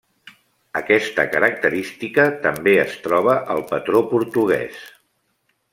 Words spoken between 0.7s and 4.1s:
Aquesta característica també es troba al patró